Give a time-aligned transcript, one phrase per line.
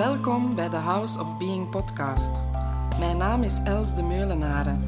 [0.00, 2.42] Welkom bij de House of Being podcast.
[2.98, 4.78] Mijn naam is Els de Meulenaren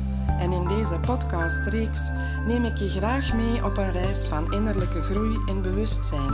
[0.40, 2.10] en in deze podcastreeks
[2.46, 6.30] neem ik je graag mee op een reis van innerlijke groei en bewustzijn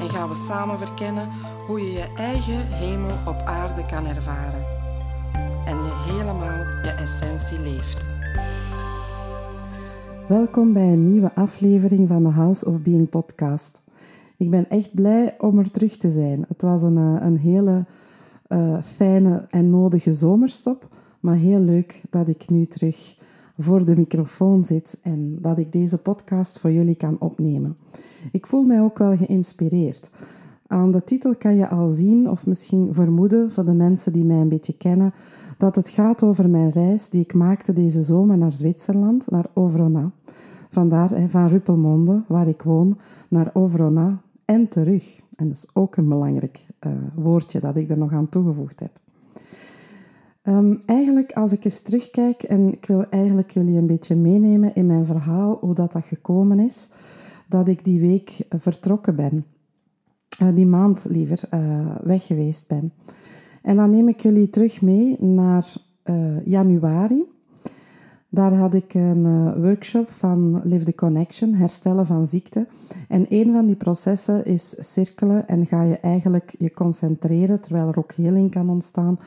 [0.00, 1.28] en gaan we samen verkennen
[1.66, 4.64] hoe je je eigen hemel op aarde kan ervaren
[5.66, 8.06] en je helemaal je essentie leeft.
[10.28, 13.82] Welkom bij een nieuwe aflevering van de House of Being podcast.
[14.36, 16.44] Ik ben echt blij om er terug te zijn.
[16.48, 17.86] Het was een, eh, een hele
[18.48, 20.88] uh, fijne en nodige zomerstop,
[21.20, 23.16] maar heel leuk dat ik nu terug
[23.58, 27.76] voor de microfoon zit en dat ik deze podcast voor jullie kan opnemen.
[28.32, 30.10] Ik voel mij ook wel geïnspireerd.
[30.66, 34.36] Aan de titel kan je al zien, of misschien vermoeden voor de mensen die mij
[34.36, 35.12] een beetje kennen,
[35.58, 40.10] dat het gaat over mijn reis die ik maakte deze zomer naar Zwitserland, naar Ovrona.
[40.68, 45.20] Vandaar van Ruppelmonde, waar ik woon, naar Ovrona en terug.
[45.38, 49.00] En dat is ook een belangrijk uh, woordje dat ik er nog aan toegevoegd heb.
[50.42, 54.86] Um, eigenlijk, als ik eens terugkijk, en ik wil eigenlijk jullie een beetje meenemen in
[54.86, 56.90] mijn verhaal, hoe dat, dat gekomen is,
[57.48, 59.44] dat ik die week vertrokken ben.
[60.42, 62.92] Uh, die maand liever uh, weg geweest ben.
[63.62, 65.76] En dan neem ik jullie terug mee naar
[66.44, 67.24] januari.
[68.30, 72.66] Daar had ik een uh, workshop van Live the Connection, herstellen van ziekte.
[73.08, 77.98] En een van die processen is cirkelen en ga je eigenlijk je concentreren, terwijl er
[77.98, 79.18] ook heling kan ontstaan,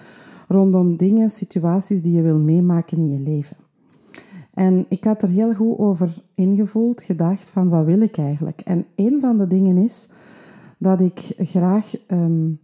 [0.47, 3.57] rondom dingen, situaties die je wil meemaken in je leven.
[4.53, 8.61] En ik had er heel goed over ingevoeld, gedacht van wat wil ik eigenlijk?
[8.61, 10.09] En een van de dingen is
[10.77, 12.59] dat ik graag um,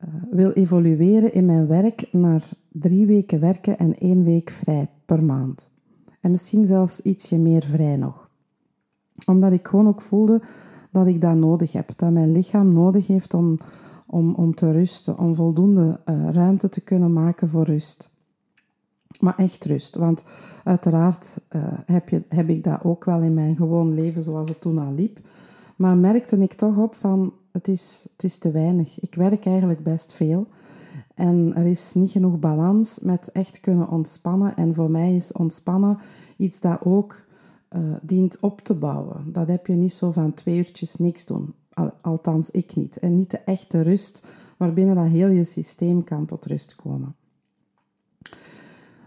[0.00, 5.24] uh, wil evolueren in mijn werk naar drie weken werken en één week vrij per
[5.24, 5.70] maand.
[6.20, 8.28] En misschien zelfs ietsje meer vrij nog.
[9.26, 10.42] Omdat ik gewoon ook voelde
[10.90, 11.90] dat ik dat nodig heb.
[11.96, 13.58] Dat mijn lichaam nodig heeft om,
[14.06, 15.18] om, om te rusten.
[15.18, 18.14] Om voldoende uh, ruimte te kunnen maken voor rust.
[19.20, 19.96] Maar echt rust.
[19.96, 20.24] Want
[20.64, 24.60] uiteraard uh, heb, je, heb ik dat ook wel in mijn gewoon leven zoals het
[24.60, 25.18] toen al liep.
[25.76, 29.00] Maar merkte ik toch op van het is, het is te weinig.
[29.00, 30.46] Ik werk eigenlijk best veel.
[31.14, 34.56] En er is niet genoeg balans met echt kunnen ontspannen.
[34.56, 35.98] En voor mij is ontspannen
[36.36, 37.22] iets dat ook
[37.76, 39.32] uh, dient op te bouwen.
[39.32, 41.54] Dat heb je niet zo van twee uurtjes niks doen.
[42.00, 42.98] Althans, ik niet.
[42.98, 47.14] En niet de echte rust waarbinnen dat heel je systeem kan tot rust komen.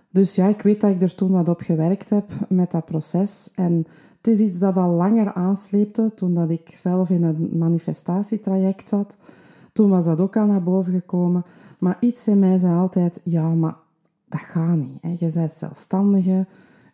[0.10, 3.52] Dus ja, ik weet dat ik er toen wat op gewerkt heb met dat proces.
[3.56, 8.90] En het is iets dat al langer aansleepte toen dat ik zelf in een manifestatietraject
[8.90, 9.18] zat.
[9.75, 11.46] Toen was dat ook al naar boven gekomen.
[11.80, 13.75] Maar iets in mij zei altijd, ja, maar
[14.30, 15.02] dat gaat niet.
[15.02, 15.09] Hè.
[15.19, 16.46] Je bent zelfstandige,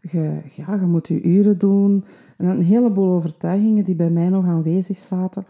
[0.01, 2.03] je, ja, je moet je uren doen.
[2.37, 5.45] En een heleboel overtuigingen die bij mij nog aanwezig zaten.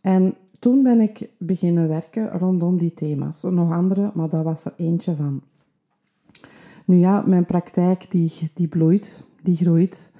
[0.00, 3.42] En toen ben ik beginnen werken rondom die thema's.
[3.42, 5.42] Nog andere, maar dat was er eentje van.
[6.84, 10.12] Nu ja, mijn praktijk die, die bloeit, die groeit.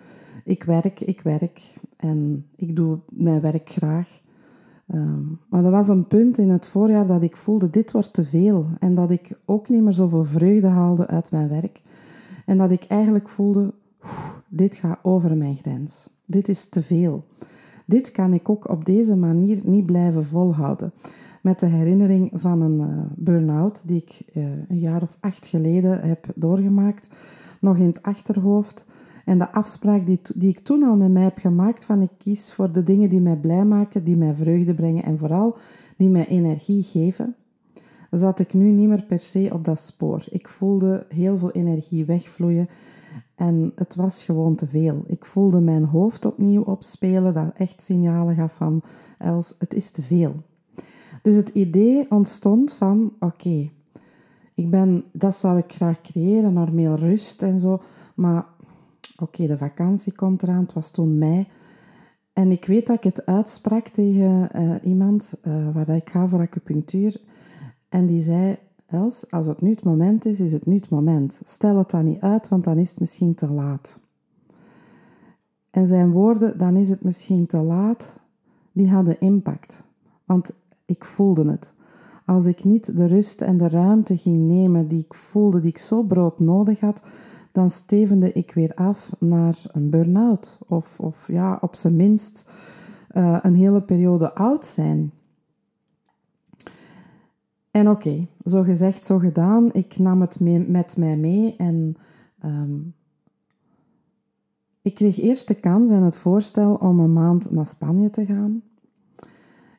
[0.45, 1.61] Ik werk, ik werk
[1.97, 4.23] en ik doe mijn werk graag.
[4.93, 8.25] Um, maar er was een punt in het voorjaar dat ik voelde, dit wordt te
[8.25, 8.67] veel.
[8.79, 11.81] En dat ik ook niet meer zoveel vreugde haalde uit mijn werk.
[12.47, 13.75] En dat ik eigenlijk voelde,
[14.49, 16.09] dit gaat over mijn grens.
[16.25, 17.25] Dit is te veel.
[17.87, 20.93] Dit kan ik ook op deze manier niet blijven volhouden.
[21.43, 26.01] Met de herinnering van een uh, burn-out die ik uh, een jaar of acht geleden
[26.01, 27.09] heb doorgemaakt,
[27.61, 28.87] nog in het achterhoofd.
[29.25, 32.53] En de afspraak die, die ik toen al met mij heb gemaakt van ik kies
[32.53, 35.57] voor de dingen die mij blij maken, die mij vreugde brengen en vooral
[35.97, 37.35] die mij energie geven,
[38.11, 40.25] zat ik nu niet meer per se op dat spoor.
[40.31, 42.69] Ik voelde heel veel energie wegvloeien
[43.35, 45.05] en het was gewoon te veel.
[45.07, 48.83] Ik voelde mijn hoofd opnieuw opspelen, dat echt signalen gaf van
[49.19, 50.33] Els, het is te veel.
[51.23, 53.71] Dus het idee ontstond van oké,
[54.55, 57.81] ik ben, dat zou ik graag creëren, naar rust en zo,
[58.15, 58.47] maar
[59.19, 60.63] Oké, de vakantie komt eraan.
[60.63, 61.47] Het was toen mei.
[62.33, 66.41] En ik weet dat ik het uitsprak tegen uh, iemand uh, waar ik ga voor
[66.41, 67.21] acupunctuur.
[67.89, 68.57] En die zei,
[68.87, 71.41] Els, als het nu het moment is, is het nu het moment.
[71.45, 74.01] Stel het dan niet uit, want dan is het misschien te laat.
[75.71, 78.21] En zijn woorden, dan is het misschien te laat,
[78.73, 79.83] die hadden impact.
[80.25, 80.51] Want
[80.85, 81.73] ik voelde het.
[82.27, 85.79] Als ik niet de rust en de ruimte ging nemen die ik voelde, die ik
[85.79, 87.03] zo brood nodig had,
[87.55, 90.59] dan stevende ik weer af naar een burn-out.
[90.67, 92.53] Of, of ja, op zijn minst
[93.17, 95.13] uh, een hele periode oud zijn.
[97.71, 99.73] En oké, zo gezegd, zo gedaan.
[99.73, 101.97] Ik nam het mee, met mij mee en
[102.45, 102.95] um,
[104.83, 108.63] ik kreeg eerst de kans en het voorstel om een maand naar Spanje te gaan.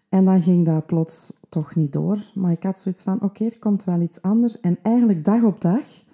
[0.10, 2.18] En dan ging dat plots toch niet door.
[2.34, 4.60] Maar ik had zoiets van, oké, er komt wel iets anders.
[4.60, 6.05] En eigenlijk dag op dag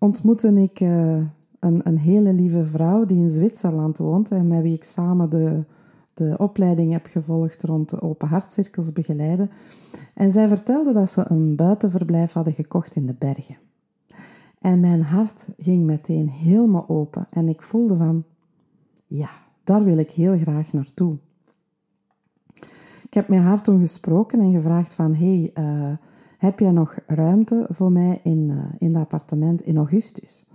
[0.00, 1.16] ontmoette ik uh,
[1.58, 5.64] een, een hele lieve vrouw die in Zwitserland woont en met wie ik samen de,
[6.14, 9.50] de opleiding heb gevolgd rond de open hartcirkels begeleiden.
[10.14, 13.56] En zij vertelde dat ze een buitenverblijf hadden gekocht in de bergen.
[14.60, 18.24] En mijn hart ging meteen helemaal open en ik voelde van,
[19.06, 19.30] ja,
[19.64, 21.16] daar wil ik heel graag naartoe.
[23.02, 25.92] Ik heb met haar toen gesproken en gevraagd van, hey, uh,
[26.40, 30.46] heb jij nog ruimte voor mij in, uh, in dat appartement in augustus?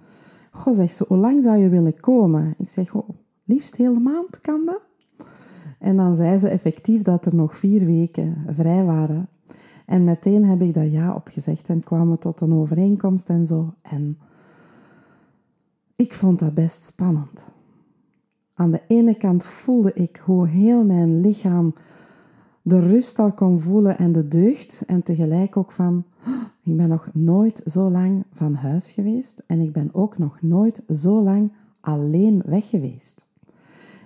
[0.52, 2.56] Goh, zegt ze, hoe lang zou je willen komen?
[2.58, 3.10] Ik zeg, oh,
[3.44, 4.82] liefst hele maand, kan dat?
[5.80, 9.28] En dan zei ze effectief dat er nog vier weken vrij waren.
[9.86, 13.46] En meteen heb ik daar ja op gezegd en kwamen we tot een overeenkomst en
[13.46, 13.74] zo.
[13.82, 14.18] En
[15.96, 17.46] ik vond dat best spannend.
[18.54, 21.74] Aan de ene kant voelde ik hoe heel mijn lichaam
[22.68, 24.84] de rust al kon voelen en de deugd.
[24.88, 29.60] En tegelijk ook van, oh, ik ben nog nooit zo lang van huis geweest en
[29.60, 33.26] ik ben ook nog nooit zo lang alleen weg geweest.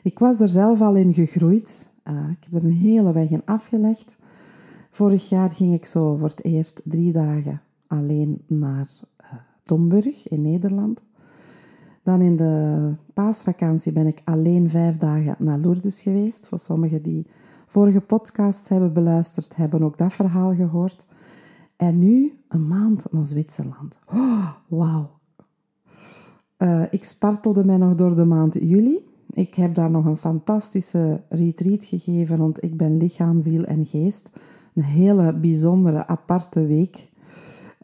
[0.03, 1.89] Ik was er zelf al in gegroeid.
[2.07, 4.17] Uh, ik heb er een hele weg in afgelegd.
[4.89, 8.89] Vorig jaar ging ik zo voor het eerst drie dagen alleen naar
[9.21, 9.27] uh,
[9.63, 11.01] Domburg in Nederland.
[12.03, 16.45] Dan in de paasvakantie ben ik alleen vijf dagen naar Lourdes geweest.
[16.45, 17.25] Voor sommigen die
[17.69, 21.05] vorige podcasts hebben beluisterd, hebben ook dat verhaal gehoord.
[21.75, 23.97] En nu een maand naar Zwitserland.
[24.05, 25.09] Oh, Wauw.
[26.57, 29.07] Uh, ik spartelde mij nog door de maand juli.
[29.29, 34.39] Ik heb daar nog een fantastische retreat gegeven rond Ik ben lichaam, ziel en geest.
[34.73, 37.09] Een hele bijzondere, aparte week.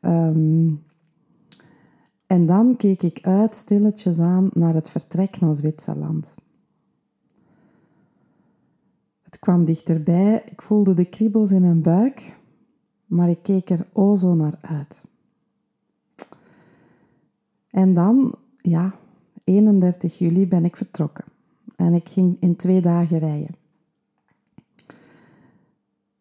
[0.01, 0.83] Um,
[2.27, 6.35] en dan keek ik uit stilletjes aan naar het vertrek naar Zwitserland.
[9.21, 12.37] Het kwam dichterbij, ik voelde de kriebels in mijn buik,
[13.05, 15.03] maar ik keek er o zo naar uit.
[17.69, 18.95] En dan, ja,
[19.43, 21.25] 31 juli ben ik vertrokken
[21.75, 23.55] en ik ging in twee dagen rijden.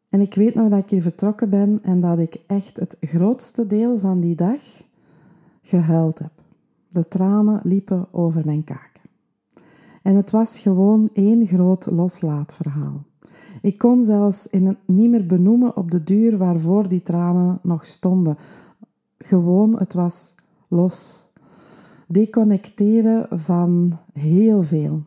[0.09, 3.67] En ik weet nog dat ik hier vertrokken ben en dat ik echt het grootste
[3.67, 4.63] deel van die dag
[5.63, 6.33] gehuild heb.
[6.89, 9.03] De tranen liepen over mijn kaken.
[10.03, 13.05] En het was gewoon één groot loslaatverhaal.
[13.63, 17.85] Ik kon zelfs in het niet meer benoemen op de duur waarvoor die tranen nog
[17.87, 18.37] stonden.
[19.19, 20.35] Gewoon, het was
[20.69, 21.25] los.
[22.07, 25.03] Deconnecteren van heel veel.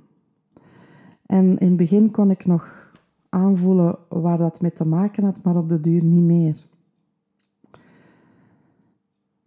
[1.25, 2.91] En in het begin kon ik nog
[3.29, 6.66] aanvoelen waar dat mee te maken had, maar op de duur niet meer.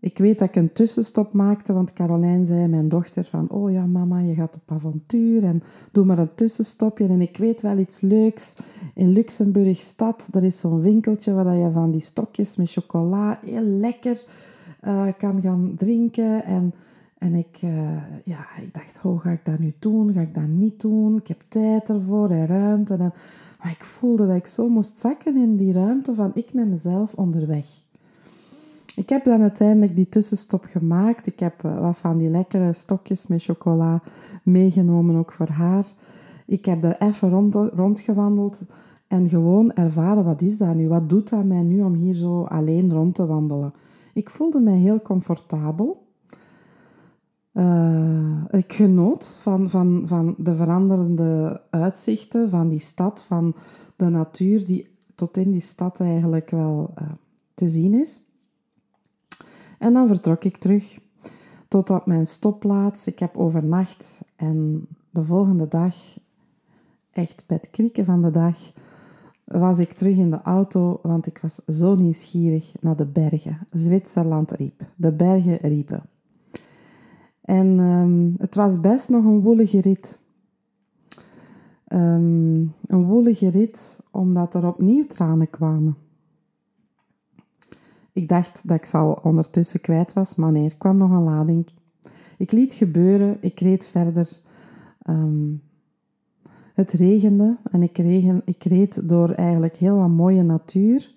[0.01, 3.87] Ik weet dat ik een tussenstop maakte, want Carolijn zei, mijn dochter, van oh ja
[3.87, 5.63] mama, je gaat op avontuur en
[5.93, 7.09] doe maar een tussenstopje.
[7.09, 8.57] En ik weet wel iets leuks.
[8.95, 13.63] In Luxemburg stad, er is zo'n winkeltje waar je van die stokjes met chocola heel
[13.63, 14.25] lekker
[14.85, 16.45] uh, kan gaan drinken.
[16.45, 16.75] En,
[17.19, 20.13] en ik, uh, ja, ik dacht, oh, ga ik dat nu doen?
[20.13, 21.17] Ga ik dat niet doen?
[21.17, 22.95] Ik heb tijd ervoor en ruimte.
[22.95, 23.13] En,
[23.63, 27.15] maar ik voelde dat ik zo moest zakken in die ruimte van ik met mezelf
[27.15, 27.67] onderweg.
[29.01, 31.27] Ik heb dan uiteindelijk die tussenstop gemaakt.
[31.27, 34.03] Ik heb eh, wat van die lekkere stokjes met chocola
[34.43, 35.87] meegenomen, ook voor haar.
[36.47, 38.63] Ik heb er even rond, rondgewandeld
[39.07, 40.89] en gewoon ervaren, wat is dat nu?
[40.89, 43.73] Wat doet dat mij nu om hier zo alleen rond te wandelen?
[44.15, 46.07] Ik voelde mij heel comfortabel.
[47.53, 53.55] Uh, ik genoot van, van, van de veranderende uitzichten van die stad, van
[53.97, 57.09] de natuur die tot in die stad eigenlijk wel uh,
[57.55, 58.29] te zien is.
[59.81, 60.99] En dan vertrok ik terug
[61.69, 63.07] tot op mijn stopplaats.
[63.07, 65.95] Ik heb overnacht en de volgende dag,
[67.13, 68.73] echt bij het krieken van de dag,
[69.45, 73.59] was ik terug in de auto, want ik was zo nieuwsgierig naar de bergen.
[73.71, 74.87] Zwitserland riep.
[74.97, 76.03] De bergen riepen.
[77.41, 80.21] En um, het was best nog een woelige rit.
[81.93, 85.97] Um, een woelige rit, omdat er opnieuw tranen kwamen.
[88.13, 91.23] Ik dacht dat ik ze al ondertussen kwijt was, maar nee, er kwam nog een
[91.23, 91.67] lading.
[92.37, 94.41] Ik liet gebeuren, ik reed verder.
[95.03, 95.53] Ehm,
[96.75, 97.99] het regende en ik,
[98.45, 101.15] ik reed door eigenlijk heel wat mooie natuur.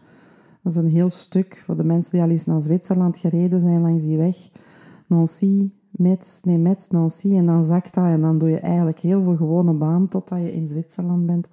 [0.61, 3.81] Dat is een heel stuk voor de mensen die al eens naar Zwitserland gereden zijn
[3.81, 4.49] langs die weg.
[5.07, 6.57] Nancy, Metz, nee,
[6.89, 8.11] Nancy en dan Zakta.
[8.11, 11.49] En dan doe je eigenlijk heel veel gewone baan totdat je in Zwitserland bent.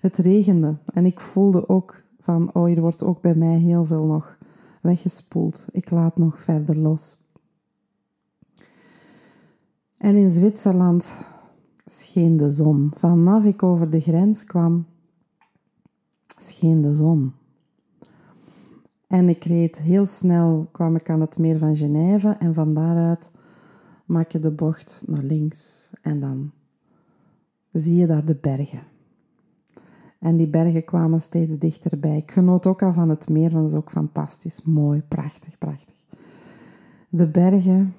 [0.00, 4.04] Het regende en ik voelde ook van, oh, hier wordt ook bij mij heel veel
[4.04, 4.38] nog
[4.84, 5.66] weggespoeld.
[5.72, 7.16] Ik laat nog verder los.
[9.98, 11.16] En in Zwitserland
[11.86, 12.92] scheen de zon.
[12.96, 14.86] Vanaf ik over de grens kwam,
[16.36, 17.32] scheen de zon.
[19.06, 23.30] En ik reed heel snel, kwam ik aan het meer van Genève en van daaruit
[24.04, 26.52] maak je de bocht naar links en dan
[27.72, 28.93] zie je daar de bergen.
[30.24, 32.16] En die bergen kwamen steeds dichterbij.
[32.16, 34.62] Ik genoot ook al van het meer, want dat is ook fantastisch.
[34.62, 35.96] Mooi, prachtig, prachtig.
[37.08, 37.94] De bergen.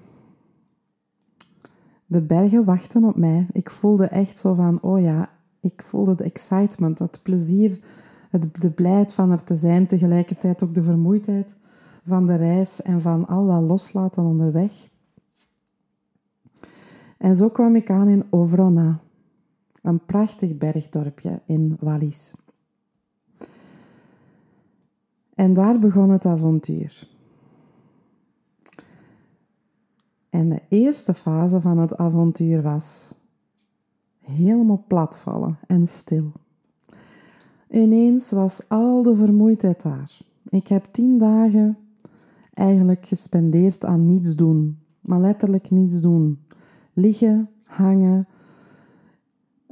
[2.05, 3.47] De bergen wachten op mij.
[3.51, 5.29] Ik voelde echt zo van, oh ja,
[5.59, 7.79] ik voelde de excitement, het plezier,
[8.29, 9.87] het, de blijheid van er te zijn.
[9.87, 11.53] Tegelijkertijd ook de vermoeidheid
[12.05, 14.89] van de reis en van al dat loslaten onderweg.
[17.17, 18.99] En zo kwam ik aan in Ovrona
[19.85, 22.33] een prachtig bergdorpje in Wallis.
[25.35, 27.07] En daar begon het avontuur.
[30.29, 33.13] En de eerste fase van het avontuur was
[34.21, 36.31] helemaal platvallen en stil.
[37.69, 40.19] Ineens was al de vermoeidheid daar.
[40.49, 41.77] Ik heb tien dagen
[42.53, 46.39] eigenlijk gespendeerd aan niets doen, maar letterlijk niets doen.
[46.93, 48.27] Liggen, hangen,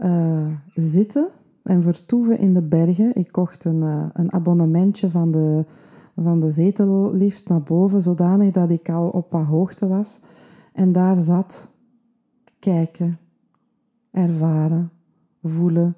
[0.03, 1.27] uh, zitten
[1.63, 3.15] en vertoeven in de bergen.
[3.15, 5.65] Ik kocht een, uh, een abonnementje van de,
[6.15, 10.19] van de zetellift naar boven, zodanig dat ik al op wat hoogte was.
[10.73, 11.69] En daar zat,
[12.59, 13.17] kijken,
[14.11, 14.91] ervaren,
[15.43, 15.95] voelen,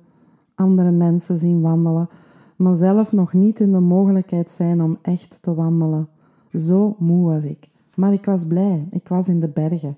[0.55, 2.09] andere mensen zien wandelen,
[2.55, 6.07] maar zelf nog niet in de mogelijkheid zijn om echt te wandelen.
[6.53, 7.69] Zo moe was ik.
[7.95, 9.97] Maar ik was blij, ik was in de bergen.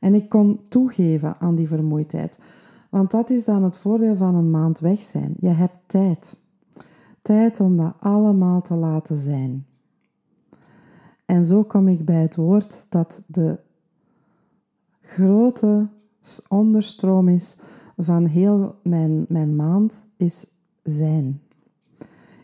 [0.00, 2.38] En ik kon toegeven aan die vermoeidheid.
[2.94, 5.34] Want dat is dan het voordeel van een maand weg zijn.
[5.38, 6.36] Je hebt tijd.
[7.22, 9.66] Tijd om dat allemaal te laten zijn.
[11.24, 13.58] En zo kom ik bij het woord dat de
[15.00, 15.88] grote
[16.48, 17.58] onderstroom is
[17.96, 20.46] van heel mijn, mijn maand, is
[20.82, 21.40] zijn.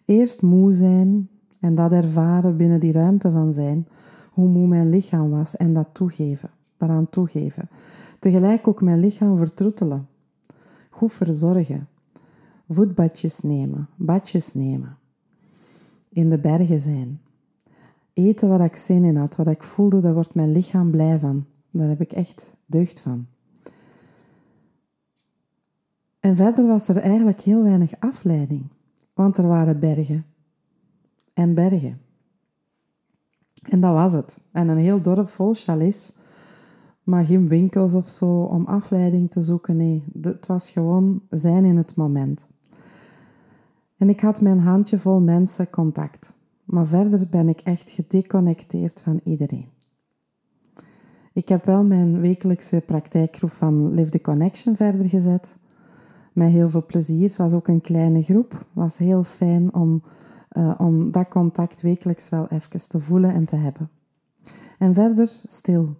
[0.04, 1.28] Eerst moe zijn
[1.60, 3.88] en dat ervaren binnen die ruimte van zijn,
[4.30, 7.68] hoe moe mijn lichaam was en dat toegeven, daaraan toegeven.
[8.18, 10.08] Tegelijk ook mijn lichaam vertroetelen
[11.00, 11.88] goed verzorgen.
[12.68, 14.98] Voetbadjes nemen, badjes nemen.
[16.08, 17.20] In de bergen zijn.
[18.12, 21.46] Eten wat ik zin in had, wat ik voelde, daar wordt mijn lichaam blij van.
[21.70, 23.26] Daar heb ik echt deugd van.
[26.20, 28.66] En verder was er eigenlijk heel weinig afleiding,
[29.14, 30.24] want er waren bergen
[31.34, 32.00] en bergen.
[33.62, 34.38] En dat was het.
[34.52, 36.12] En een heel dorp vol chalets
[37.10, 39.76] maar geen winkels of zo om afleiding te zoeken.
[39.76, 42.48] Nee, het was gewoon zijn in het moment.
[43.96, 46.32] En ik had mijn handje vol mensen contact.
[46.64, 49.68] Maar verder ben ik echt gedeconnecteerd van iedereen.
[51.32, 55.56] Ik heb wel mijn wekelijkse praktijkgroep van Live the Connection verder gezet.
[56.32, 57.28] Met heel veel plezier.
[57.28, 58.52] Het was ook een kleine groep.
[58.52, 60.02] Het was heel fijn om,
[60.52, 63.90] uh, om dat contact wekelijks wel even te voelen en te hebben.
[64.78, 65.96] En verder stil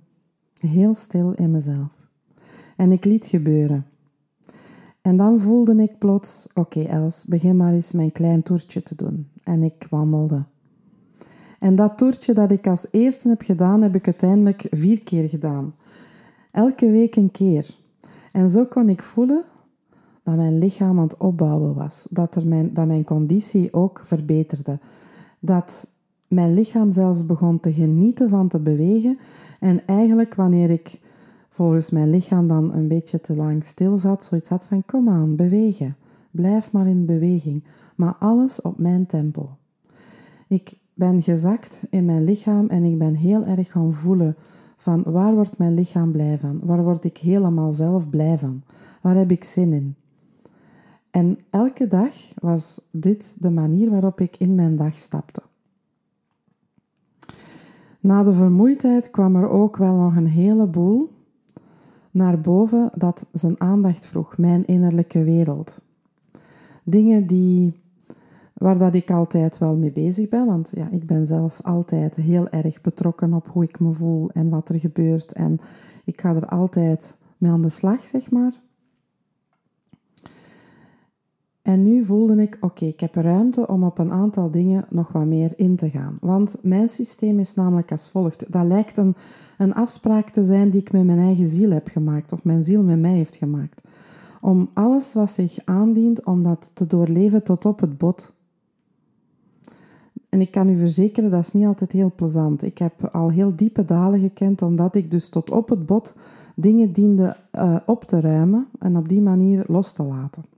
[0.68, 2.08] heel stil in mezelf.
[2.76, 3.86] En ik liet gebeuren.
[5.02, 9.28] En dan voelde ik plots, oké Els, begin maar eens mijn klein toertje te doen.
[9.44, 10.44] En ik wandelde.
[11.58, 15.74] En dat toertje dat ik als eerste heb gedaan, heb ik uiteindelijk vier keer gedaan.
[16.50, 17.76] Elke week een keer.
[18.32, 19.44] En zo kon ik voelen
[20.22, 22.06] dat mijn lichaam aan het opbouwen was.
[22.10, 24.78] Dat, er mijn, dat mijn conditie ook verbeterde.
[25.40, 25.86] Dat
[26.30, 29.18] mijn lichaam zelfs begon te genieten van te bewegen.
[29.60, 31.00] En eigenlijk wanneer ik
[31.48, 35.36] volgens mijn lichaam dan een beetje te lang stil zat, zoiets had van kom aan,
[35.36, 35.96] bewegen.
[36.30, 37.64] Blijf maar in beweging.
[37.96, 39.56] Maar alles op mijn tempo.
[40.48, 44.36] Ik ben gezakt in mijn lichaam en ik ben heel erg gaan voelen
[44.76, 46.60] van waar wordt mijn lichaam blij van?
[46.62, 48.62] Waar word ik helemaal zelf blij van?
[49.02, 49.94] Waar heb ik zin in?
[51.10, 55.42] En elke dag was dit de manier waarop ik in mijn dag stapte.
[58.00, 61.10] Na de vermoeidheid kwam er ook wel nog een heleboel
[62.10, 65.80] naar boven dat zijn aandacht vroeg, mijn innerlijke wereld.
[66.84, 67.80] Dingen die,
[68.54, 72.48] waar dat ik altijd wel mee bezig ben, want ja, ik ben zelf altijd heel
[72.48, 75.32] erg betrokken op hoe ik me voel en wat er gebeurt.
[75.32, 75.58] En
[76.04, 78.52] ik ga er altijd mee aan de slag, zeg maar.
[81.70, 85.26] En nu voelde ik, oké, ik heb ruimte om op een aantal dingen nog wat
[85.26, 86.18] meer in te gaan.
[86.20, 88.52] Want mijn systeem is namelijk als volgt.
[88.52, 89.14] Dat lijkt een,
[89.58, 92.82] een afspraak te zijn die ik met mijn eigen ziel heb gemaakt, of mijn ziel
[92.82, 93.80] met mij heeft gemaakt.
[94.40, 98.32] Om alles wat zich aandient, om dat te doorleven tot op het bot.
[100.28, 102.62] En ik kan u verzekeren, dat is niet altijd heel plezant.
[102.62, 106.16] Ik heb al heel diepe dalen gekend, omdat ik dus tot op het bot
[106.54, 110.49] dingen diende uh, op te ruimen en op die manier los te laten.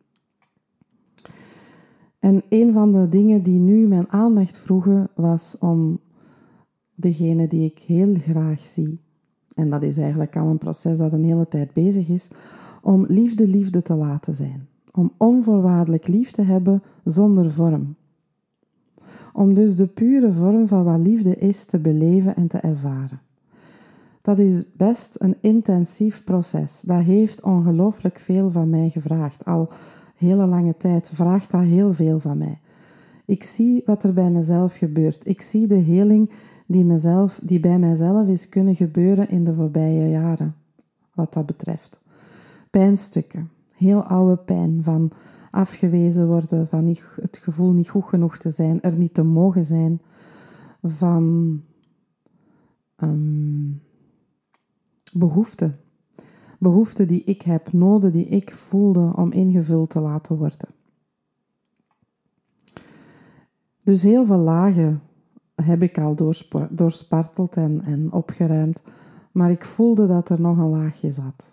[2.23, 6.01] En een van de dingen die nu mijn aandacht vroegen was om
[6.95, 9.01] degene die ik heel graag zie,
[9.55, 12.31] en dat is eigenlijk al een proces dat een hele tijd bezig is,
[12.83, 14.69] om liefde liefde te laten zijn.
[14.93, 17.95] Om onvoorwaardelijk lief te hebben zonder vorm.
[19.33, 23.21] Om dus de pure vorm van wat liefde is te beleven en te ervaren.
[24.21, 26.81] Dat is best een intensief proces.
[26.81, 29.45] Dat heeft ongelooflijk veel van mij gevraagd.
[29.45, 29.69] Al
[30.23, 32.61] hele lange tijd vraagt dat heel veel van mij.
[33.25, 35.27] Ik zie wat er bij mezelf gebeurt.
[35.27, 36.31] Ik zie de heling
[36.67, 40.55] die, mezelf, die bij mijzelf is kunnen gebeuren in de voorbije jaren,
[41.15, 42.01] wat dat betreft.
[42.71, 45.11] Pijnstukken, heel oude pijn van
[45.51, 50.01] afgewezen worden, van het gevoel niet goed genoeg te zijn, er niet te mogen zijn,
[50.83, 51.61] van
[52.97, 53.83] um,
[55.13, 55.77] behoeften.
[56.63, 60.69] Behoeften die ik heb, noden die ik voelde om ingevuld te laten worden.
[63.83, 65.03] Dus heel veel lagen
[65.55, 66.37] heb ik al
[66.71, 68.83] doorsparteld en, en opgeruimd,
[69.33, 71.53] maar ik voelde dat er nog een laagje zat.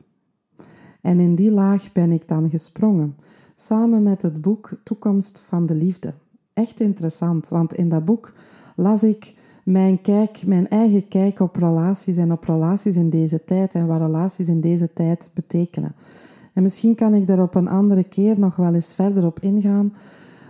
[1.01, 3.15] En in die laag ben ik dan gesprongen,
[3.55, 6.13] samen met het boek Toekomst van de Liefde.
[6.53, 8.33] Echt interessant, want in dat boek
[8.75, 9.35] las ik
[9.71, 13.99] mijn, kijk, mijn eigen kijk op relaties en op relaties in deze tijd en wat
[13.99, 15.95] relaties in deze tijd betekenen.
[16.53, 19.93] En misschien kan ik daar op een andere keer nog wel eens verder op ingaan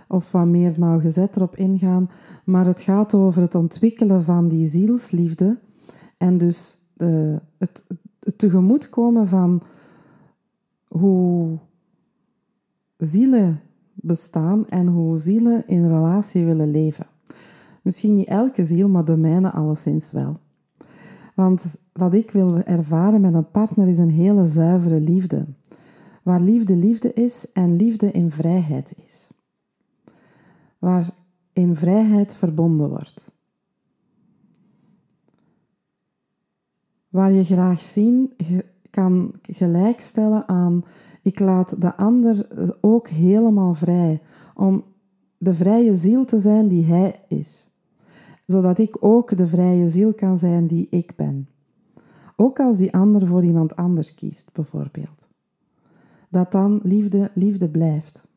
[0.08, 2.10] of wat meer nauwgezet erop ingaan.
[2.44, 5.58] Maar het gaat over het ontwikkelen van die zielsliefde
[6.16, 7.84] en dus uh, het,
[8.20, 9.62] het tegemoetkomen van
[10.88, 11.58] hoe
[12.96, 13.60] zielen
[13.94, 17.06] bestaan en hoe zielen in relatie willen leven.
[17.82, 20.36] Misschien niet elke ziel, maar de mijne alleszins wel.
[21.34, 25.46] Want wat ik wil ervaren met een partner is een hele zuivere liefde.
[26.22, 29.30] Waar liefde liefde is en liefde in vrijheid is.
[30.78, 31.10] Waar
[31.52, 33.32] in vrijheid verbonden wordt.
[37.08, 38.32] Waar je graag zien
[38.90, 40.84] kan gelijkstellen aan
[41.22, 42.46] ik laat de ander
[42.80, 44.22] ook helemaal vrij
[44.54, 44.84] om
[45.38, 47.69] de vrije ziel te zijn die hij is
[48.50, 51.48] zodat ik ook de vrije ziel kan zijn die ik ben.
[52.36, 55.28] Ook als die ander voor iemand anders kiest, bijvoorbeeld.
[56.28, 58.28] Dat dan liefde liefde blijft.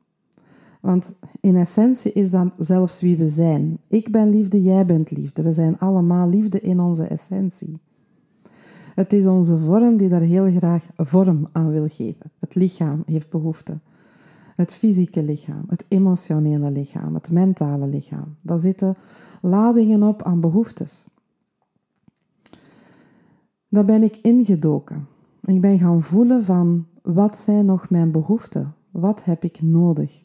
[0.82, 3.78] Want in essentie is dat zelfs wie we zijn.
[3.88, 5.42] Ik ben liefde, jij bent liefde.
[5.42, 7.80] We zijn allemaal liefde in onze essentie.
[8.96, 12.32] Het is onze vorm die daar heel graag vorm aan wil geven.
[12.40, 13.80] Het lichaam heeft behoefte.
[14.56, 18.36] Het fysieke lichaam, het emotionele lichaam, het mentale lichaam.
[18.42, 18.96] Daar zitten
[19.42, 21.06] ladingen op aan behoeftes.
[23.70, 25.08] Daar ben ik ingedoken.
[25.42, 28.74] Ik ben gaan voelen van wat zijn nog mijn behoeften?
[28.92, 30.24] Wat heb ik nodig?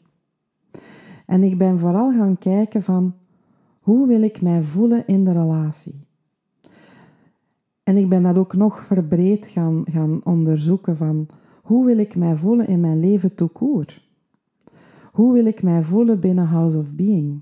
[1.25, 3.13] En ik ben vooral gaan kijken van
[3.79, 6.07] hoe wil ik mij voelen in de relatie?
[7.83, 11.27] En ik ben dat ook nog verbreed gaan, gaan onderzoeken van
[11.61, 14.01] hoe wil ik mij voelen in mijn leven toekoer?
[15.19, 17.41] Hoe wil ik mij voelen binnen House of Being?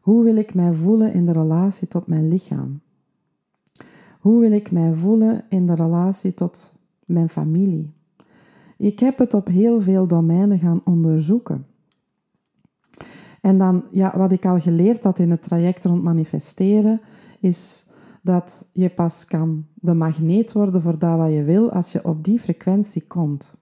[0.00, 2.80] Hoe wil ik mij voelen in de relatie tot mijn lichaam?
[4.20, 6.72] Hoe wil ik mij voelen in de relatie tot
[7.04, 7.92] mijn familie?
[8.76, 11.66] Ik heb het op heel veel domeinen gaan onderzoeken.
[13.40, 17.00] En dan, ja, wat ik al geleerd had in het traject rond manifesteren,
[17.40, 17.86] is
[18.22, 22.24] dat je pas kan de magneet worden voor dat wat je wil als je op
[22.24, 23.58] die frequentie komt.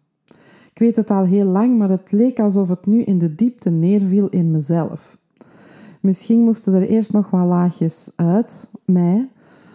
[0.79, 3.71] Ik weet het al heel lang, maar het leek alsof het nu in de diepte
[3.71, 5.19] neerviel in mezelf.
[6.01, 9.29] Misschien moesten er eerst nog wat laagjes uit mij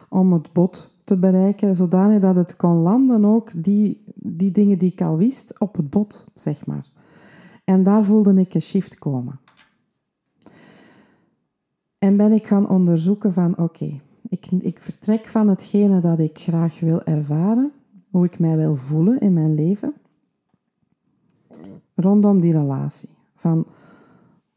[0.09, 4.91] om het bot te bereiken, zodanig dat het kon landen ook, die, die dingen die
[4.91, 6.89] ik al wist, op het bot, zeg maar.
[7.63, 9.39] En daar voelde ik een shift komen.
[11.97, 16.79] En ben ik gaan onderzoeken van, oké, ik, ik vertrek van hetgene dat ik graag
[16.79, 17.71] wil ervaren,
[18.09, 19.93] hoe ik mij wil voelen in mijn leven,
[21.95, 23.10] rondom die relatie.
[23.36, 23.65] Van,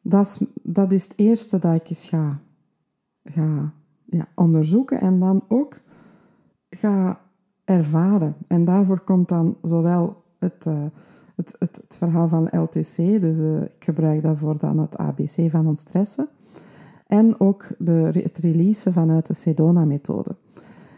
[0.02, 2.40] dat is, dat is het eerste dat ik eens ga,
[3.22, 3.72] ga
[4.04, 5.80] ja, onderzoeken en dan ook
[6.70, 7.20] ga
[7.64, 8.34] ervaren.
[8.46, 10.84] En daarvoor komt dan zowel het, uh,
[11.34, 15.66] het, het, het, verhaal van LTC, dus uh, ik gebruik daarvoor dan het ABC van
[15.66, 16.28] ontstressen,
[17.06, 20.36] en ook de, het releasen vanuit de Sedona-methode.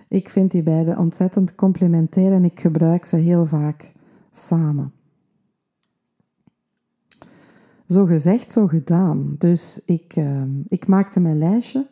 [0.08, 3.92] Ik vind die beide ontzettend complementair en ik gebruik ze heel vaak
[4.30, 4.92] samen.
[7.88, 9.34] Zo gezegd, zo gedaan.
[9.38, 11.86] Dus ik, uh, ik maakte mijn lijstje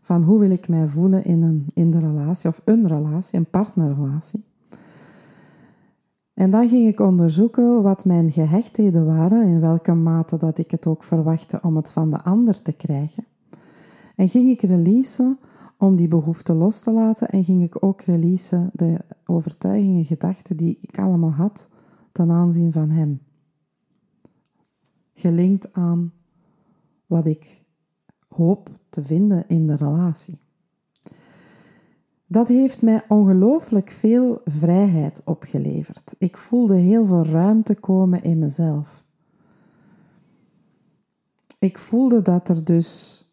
[0.00, 3.50] van hoe wil ik mij voelen in, een, in de relatie, of een relatie, een
[3.50, 4.44] partnerrelatie.
[6.34, 10.86] En dan ging ik onderzoeken wat mijn gehechtheden waren, in welke mate dat ik het
[10.86, 13.24] ook verwachtte om het van de ander te krijgen.
[14.16, 15.38] En ging ik releasen
[15.78, 20.78] om die behoefte los te laten en ging ik ook releasen de overtuigingen, gedachten die
[20.80, 21.68] ik allemaal had
[22.12, 23.20] ten aanzien van hem.
[25.22, 26.12] Gelinkt aan
[27.06, 27.64] wat ik
[28.28, 30.38] hoop te vinden in de relatie.
[32.26, 36.14] Dat heeft mij ongelooflijk veel vrijheid opgeleverd.
[36.18, 39.04] Ik voelde heel veel ruimte komen in mezelf.
[41.58, 43.24] Ik voelde dat er dus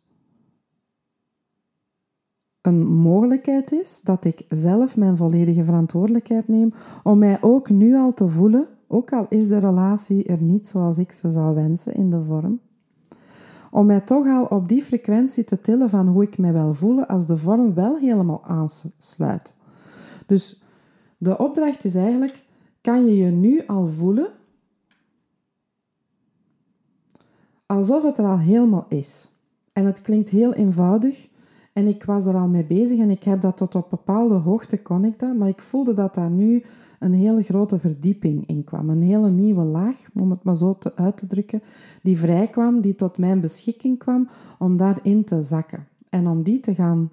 [2.62, 6.74] een mogelijkheid is dat ik zelf mijn volledige verantwoordelijkheid neem
[7.04, 10.98] om mij ook nu al te voelen, ook al is de relatie er niet zoals
[10.98, 12.60] ik ze zou wensen in de vorm,
[13.72, 17.08] om mij toch al op die frequentie te tillen van hoe ik mij wil voelen
[17.08, 19.54] als de vorm wel helemaal aansluit.
[20.26, 20.62] Dus
[21.18, 22.44] de opdracht is eigenlijk,
[22.82, 24.30] kan je je nu al voelen
[27.66, 29.30] alsof het er al helemaal is.
[29.74, 31.30] En het klinkt heel eenvoudig
[31.74, 34.82] en ik was er al mee bezig en ik heb dat tot op bepaalde hoogte
[34.82, 36.64] kon ik dat, maar ik voelde dat daar nu
[37.00, 38.90] een hele grote verdieping in kwam.
[38.90, 41.62] Een hele nieuwe laag, om het maar zo te, uit te drukken,
[42.04, 46.60] die vrij kwam, die tot mijn beschikking kwam om daarin te zakken en om die
[46.60, 47.12] te gaan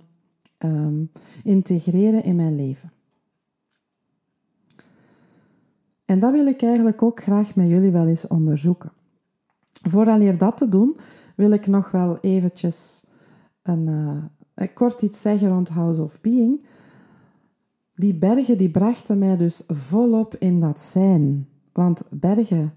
[0.59, 1.05] ehm,
[1.43, 2.91] integreren in mijn leven.
[6.05, 8.93] En dat wil ik eigenlijk ook graag met jullie wel eens onderzoeken.
[9.71, 10.97] Vooraleer dat te doen,
[11.37, 13.05] wil ik nog wel eventjes
[13.63, 14.25] een, uh,
[14.75, 16.61] kort iets zeggen rond House of Being
[17.97, 21.49] die bergen die brachten mij dus volop in dat zijn.
[21.73, 22.75] Want bergen,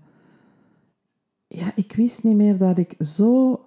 [1.48, 3.60] ja, ik wist niet meer dat ik zo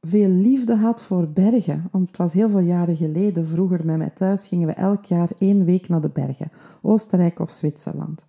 [0.00, 1.88] veel liefde had voor bergen.
[1.90, 3.46] Want het was heel veel jaren geleden.
[3.46, 6.50] Vroeger met mij thuis gingen we elk jaar één week naar de bergen,
[6.82, 8.26] Oostenrijk of Zwitserland.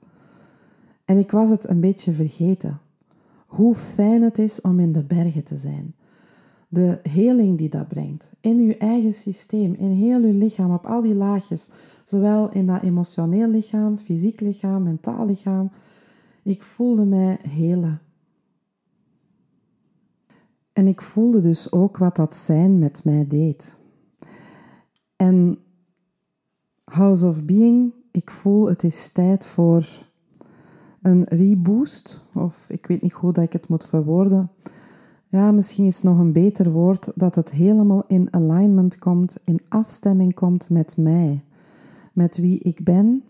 [1.05, 2.79] En ik was het een beetje vergeten.
[3.47, 5.95] Hoe fijn het is om in de bergen te zijn
[6.67, 8.31] de heling die dat brengt.
[8.41, 11.69] In uw eigen systeem, in heel uw lichaam, op al die laagjes.
[12.03, 15.71] Zowel in dat emotioneel lichaam, fysiek lichaam, mentaal lichaam.
[16.43, 18.01] Ik voelde mij helen.
[20.73, 23.77] En ik voelde dus ook wat dat zijn met mij deed.
[25.15, 25.57] En
[26.83, 30.05] House of Being, ik voel het is tijd voor
[31.01, 32.25] een reboost.
[32.33, 34.49] Of ik weet niet hoe dat ik het moet verwoorden
[35.29, 40.33] ja, misschien is nog een beter woord dat het helemaal in alignment komt, in afstemming
[40.33, 41.43] komt met mij,
[42.13, 43.23] met wie ik ben,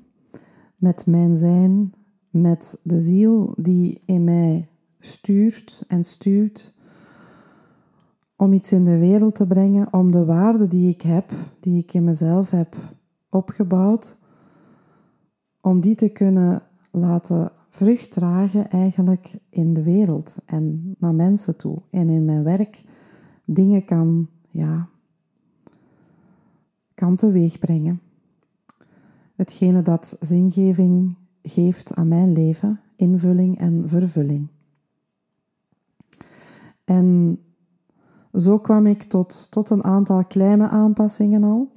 [0.75, 1.93] met mijn zijn,
[2.29, 6.75] met de ziel die in mij stuurt en stuurt
[8.35, 11.93] om iets in de wereld te brengen, om de waarde die ik heb, die ik
[11.93, 12.75] in mezelf heb
[13.29, 14.17] opgebouwd,
[15.61, 21.81] om die te kunnen laten vrucht dragen eigenlijk in de wereld en naar mensen toe.
[21.89, 22.83] En in mijn werk
[23.45, 24.87] dingen kan, ja,
[26.93, 28.01] kan teweeg brengen.
[29.35, 34.47] Hetgene dat zingeving geeft aan mijn leven, invulling en vervulling.
[36.83, 37.39] En
[38.33, 41.71] zo kwam ik tot, tot een aantal kleine aanpassingen al.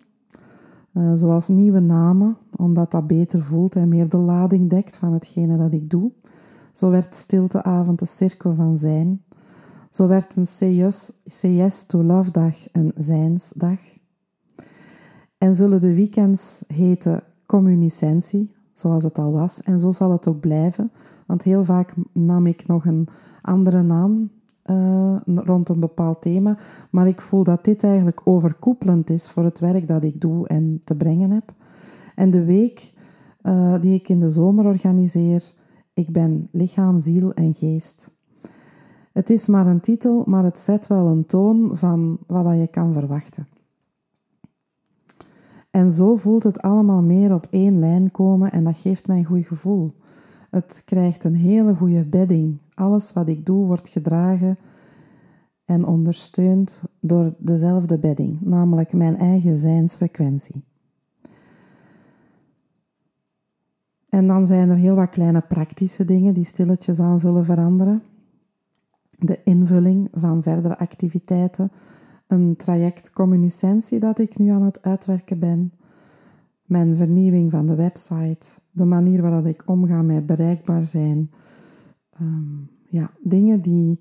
[0.94, 5.56] Uh, zoals nieuwe namen, omdat dat beter voelt en meer de lading dekt van hetgene
[5.56, 6.12] dat ik doe.
[6.72, 9.22] Zo werd stilteavond de cirkel van zijn.
[9.90, 10.76] Zo werd een
[11.56, 13.78] Yes, to Love dag een zijnsdag.
[15.38, 19.62] En zullen de weekends heten communicentie, zoals het al was.
[19.62, 20.90] En zo zal het ook blijven,
[21.26, 23.08] want heel vaak nam ik nog een
[23.42, 24.30] andere naam
[24.70, 26.56] uh, rond een bepaald thema.
[26.90, 30.80] Maar ik voel dat dit eigenlijk overkoepelend is voor het werk dat ik doe en
[30.84, 31.52] te brengen heb.
[32.20, 32.92] En de week
[33.42, 35.52] uh, die ik in de zomer organiseer,
[35.92, 38.10] ik ben lichaam, ziel en geest.
[39.12, 42.92] Het is maar een titel, maar het zet wel een toon van wat je kan
[42.92, 43.48] verwachten.
[45.70, 49.24] En zo voelt het allemaal meer op één lijn komen en dat geeft mij een
[49.24, 49.92] goed gevoel.
[50.50, 52.58] Het krijgt een hele goede bedding.
[52.74, 54.58] Alles wat ik doe wordt gedragen
[55.64, 60.68] en ondersteund door dezelfde bedding, namelijk mijn eigen zijnsfrequentie.
[64.10, 68.02] En dan zijn er heel wat kleine praktische dingen die stilletjes aan zullen veranderen.
[69.18, 71.70] De invulling van verdere activiteiten,
[72.26, 75.72] een traject communicentie dat ik nu aan het uitwerken ben,
[76.64, 81.30] mijn vernieuwing van de website, de manier waarop ik omga met bereikbaar zijn.
[82.10, 84.00] Ehm, ja, dingen die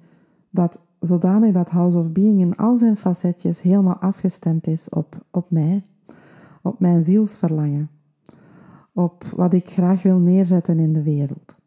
[0.50, 5.52] dat zodanig dat House of Being in al zijn facetjes helemaal afgestemd is op, op
[5.52, 5.84] mij,
[6.62, 7.89] op mijn zielsverlangen
[8.99, 11.57] op wat ik graag wil neerzetten in de wereld.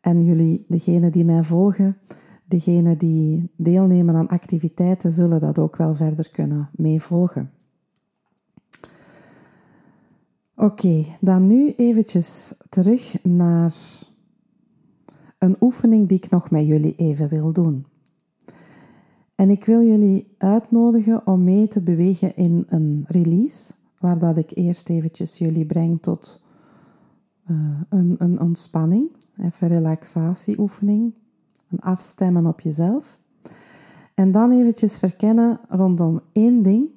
[0.00, 1.96] En jullie, degenen die mij volgen,
[2.44, 7.50] degenen die deelnemen aan activiteiten, zullen dat ook wel verder kunnen meevolgen.
[10.56, 13.74] Oké, dan nu eventjes terug naar
[15.38, 17.86] een oefening die ik nog met jullie even wil doen.
[19.34, 24.50] En ik wil jullie uitnodigen om mee te bewegen in een release, waar dat ik
[24.54, 26.41] eerst eventjes jullie breng tot
[27.50, 31.14] uh, een, een ontspanning, even relaxatieoefening,
[31.68, 33.18] een afstemmen op jezelf.
[34.14, 36.88] En dan eventjes verkennen rondom één ding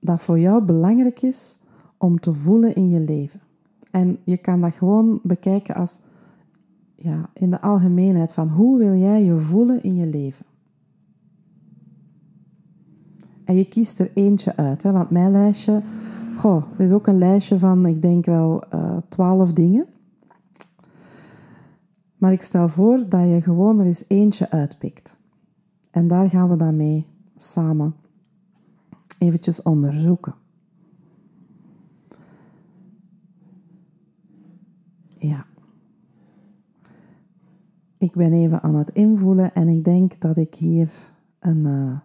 [0.00, 1.58] dat voor jou belangrijk is
[1.96, 3.40] om te voelen in je leven.
[3.90, 6.00] En je kan dat gewoon bekijken als
[6.94, 10.46] ja, in de algemeenheid van hoe wil jij je voelen in je leven.
[13.44, 15.82] En je kiest er eentje uit, hè, want mijn lijstje,
[16.36, 19.86] goh, is ook een lijstje van, ik denk wel, eh, twaalf dingen.
[22.16, 25.16] Maar ik stel voor dat je gewoon er eens eentje uitpikt.
[25.90, 27.94] En daar gaan we dan mee samen
[29.18, 30.34] eventjes onderzoeken.
[35.18, 35.46] Ja.
[37.98, 40.90] Ik ben even aan het invoelen en ik denk dat ik hier
[41.38, 41.98] een, uh,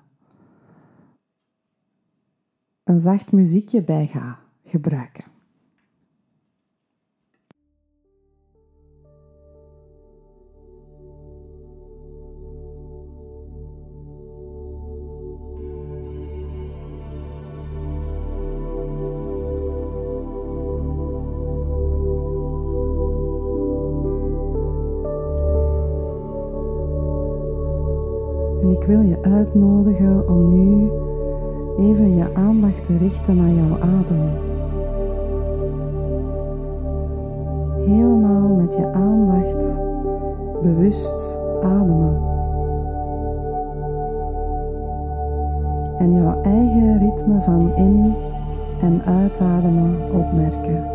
[2.84, 5.24] een zacht muziekje bij ga gebruiken.
[28.62, 31.03] En ik wil je uitnodigen om nu
[31.78, 34.30] even je aandacht te richten naar jouw adem.
[37.86, 39.82] Helemaal met je aandacht
[40.62, 42.22] bewust ademen.
[45.98, 48.16] En jouw eigen ritme van in-
[48.80, 50.92] en uitademen opmerken.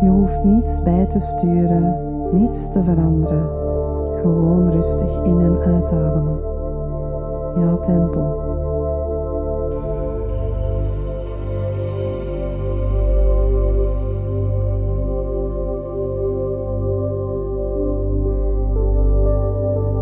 [0.00, 1.96] Je hoeft niets bij te sturen,
[2.32, 3.48] niets te veranderen.
[4.22, 6.53] Gewoon rustig in- en uitademen.
[7.54, 8.42] Jouw tempo.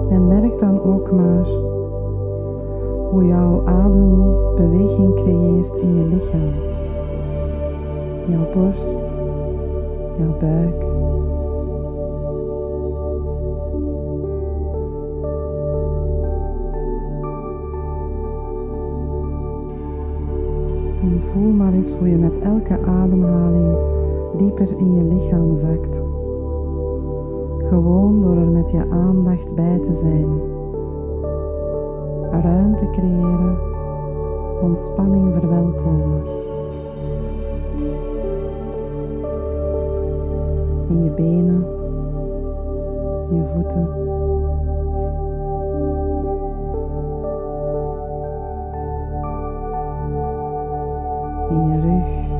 [0.08, 1.46] En merk dan ook maar
[3.10, 6.54] hoe jouw adem beweging creëert in je lichaam.
[8.26, 9.14] Jouw borst,
[10.18, 10.91] jouw buik,
[21.22, 23.76] voel maar eens hoe je met elke ademhaling
[24.36, 26.02] dieper in je lichaam zakt.
[27.58, 30.40] Gewoon door er met je aandacht bij te zijn.
[32.42, 33.58] Ruimte creëren,
[34.62, 36.22] ontspanning verwelkomen.
[40.88, 41.66] In je benen,
[43.30, 44.01] je voeten.
[51.52, 52.31] In je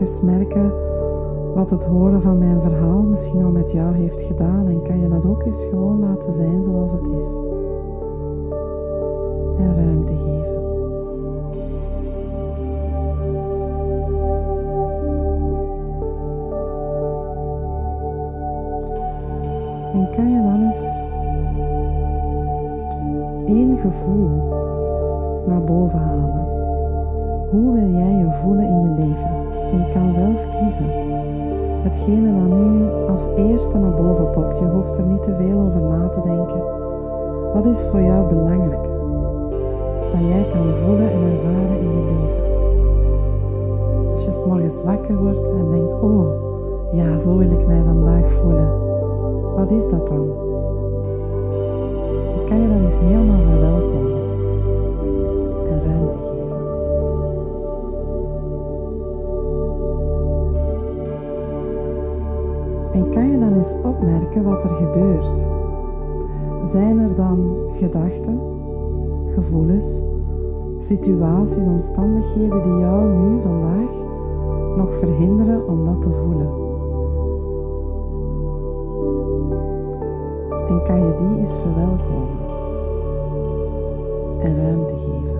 [0.00, 0.72] eens merken
[1.54, 5.08] wat het horen van mijn verhaal misschien al met jou heeft gedaan en kan je
[5.08, 7.34] dat ook eens gewoon laten zijn zoals het is.
[9.58, 10.58] En ruimte geven.
[19.92, 21.04] En kan je dan eens
[23.46, 24.28] één gevoel
[25.46, 26.48] naar boven halen?
[27.50, 29.39] Hoe wil jij je voelen in je leven?
[29.72, 30.90] En je kan zelf kiezen.
[31.82, 35.80] Hetgene dat nu als eerste naar boven popt, je hoeft er niet te veel over
[35.80, 36.62] na te denken.
[37.52, 38.88] Wat is voor jou belangrijk?
[40.10, 42.48] Dat jij kan voelen en ervaren in je leven.
[44.10, 46.26] Als je s morgens wakker wordt en denkt, oh,
[46.92, 48.68] ja, zo wil ik mij vandaag voelen.
[49.56, 50.26] Wat is dat dan?
[52.34, 54.09] Dan kan je dat eens helemaal verwelkomen
[64.38, 65.50] wat er gebeurt?
[66.62, 68.40] Zijn er dan gedachten,
[69.34, 70.02] gevoelens,
[70.78, 73.90] situaties, omstandigheden die jou nu vandaag
[74.76, 76.48] nog verhinderen om dat te voelen?
[80.68, 82.38] En kan je die eens verwelkomen
[84.38, 85.38] en ruimte geven?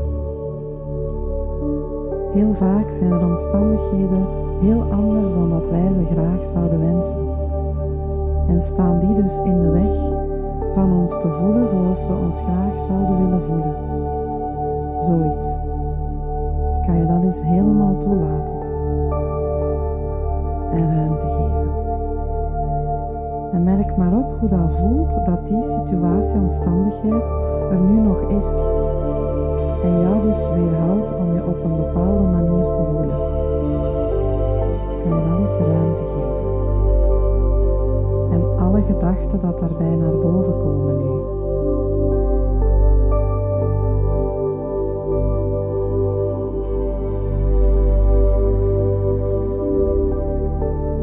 [2.33, 4.27] Heel vaak zijn er omstandigheden
[4.61, 7.30] heel anders dan dat wij ze graag zouden wensen
[8.51, 9.93] en staan die dus in de weg
[10.73, 13.75] van ons te voelen zoals we ons graag zouden willen voelen.
[14.99, 15.57] Zoiets.
[16.87, 18.55] Kan je dat eens helemaal toelaten
[20.71, 21.69] en ruimte geven.
[23.53, 27.29] En merk maar op hoe dat voelt dat die situatie, omstandigheid
[27.71, 28.67] er nu nog is.
[29.83, 33.19] En jou dus weerhoudt om je op een bepaalde manier te voelen.
[34.99, 36.40] Kan je dan eens ruimte geven
[38.31, 41.39] en alle gedachten dat daarbij naar boven komen nu.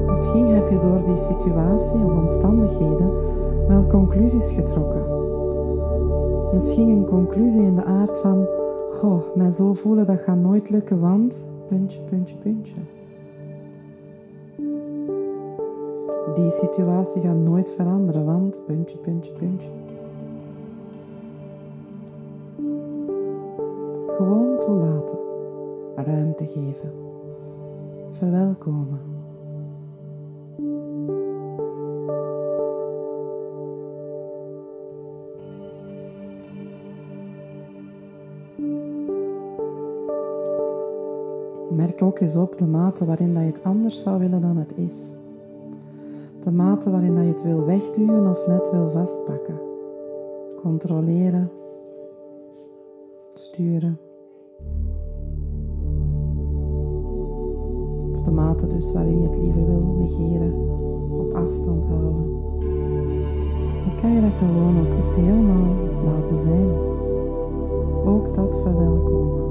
[0.10, 3.12] Misschien heb je door die situatie of omstandigheden
[3.68, 5.16] wel conclusies getrokken.
[6.52, 8.48] Misschien een conclusie in de aard van:
[8.90, 11.46] Goh, mij zo voelen dat gaat nooit lukken, want.
[11.68, 12.74] puntje, puntje, puntje.
[16.38, 19.70] Die situatie gaat nooit veranderen, want puntje, puntje, puntje.
[24.08, 25.18] Gewoon toelaten,
[25.96, 26.92] ruimte geven,
[28.12, 29.00] verwelkomen.
[41.70, 44.74] Merk ook eens op de mate waarin dat je het anders zou willen dan het
[44.76, 45.14] is
[46.48, 49.60] de mate waarin dat je het wil wegduwen of net wil vastpakken.
[50.62, 51.52] Controleren,
[53.30, 54.00] sturen.
[58.12, 60.54] Of de mate dus waarin je het liever wil negeren,
[61.20, 62.26] op afstand houden.
[63.86, 66.70] Dan kan je dat gewoon ook eens helemaal laten zijn.
[68.06, 69.47] Ook dat verwelkomen.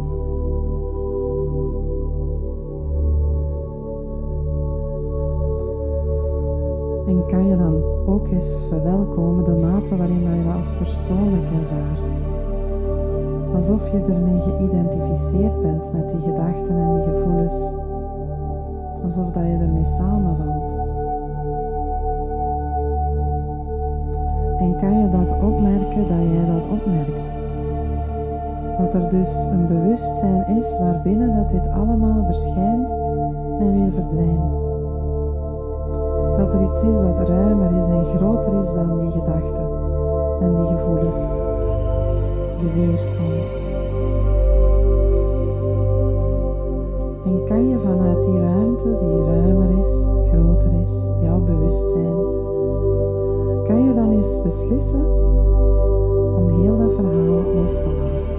[7.07, 12.15] En kan je dan ook eens verwelkomen de mate waarin je dat als persoonlijk ervaart.
[13.55, 17.71] Alsof je ermee geïdentificeerd bent met die gedachten en die gevoelens.
[19.05, 20.75] Alsof dat je ermee samenvalt.
[24.59, 27.31] En kan je dat opmerken dat jij dat opmerkt?
[28.79, 32.91] Dat er dus een bewustzijn is waarbinnen dat dit allemaal verschijnt
[33.59, 34.66] en weer verdwijnt
[36.37, 39.67] dat er iets is dat ruimer is en groter is dan die gedachten
[40.41, 41.19] en die gevoelens,
[42.61, 43.51] die weerstand.
[47.25, 52.17] En kan je vanuit die ruimte, die ruimer is, groter is, jouw bewustzijn,
[53.65, 55.05] kan je dan eens beslissen
[56.37, 58.35] om heel dat verhaal los te laten.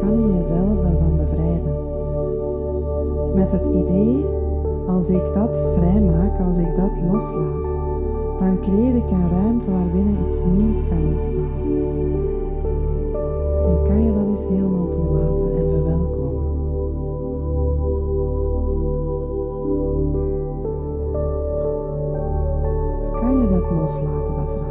[0.00, 1.74] Kan je jezelf daarvan bevrijden?
[3.34, 4.40] Met het idee
[4.92, 7.66] als ik dat vrijmaak, als ik dat loslaat,
[8.38, 11.60] dan creëer ik een ruimte waarbinnen iets nieuws kan ontstaan.
[13.66, 16.50] En kan je dat eens helemaal toelaten en verwelkomen.
[22.98, 24.61] Dus kan je dat loslaten, dat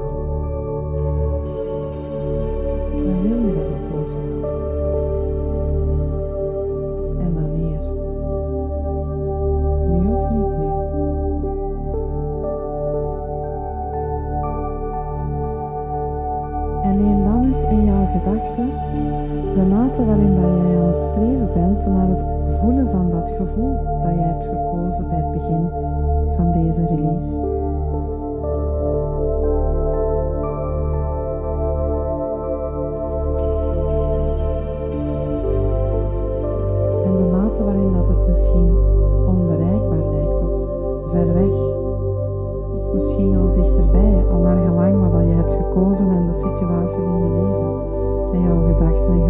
[19.98, 22.26] waarin dat jij aan het streven bent naar het
[22.60, 25.70] voelen van dat gevoel dat jij hebt gekozen bij het begin
[26.36, 27.51] van deze release.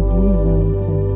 [0.02, 1.14] Gevoelens daaromtrent.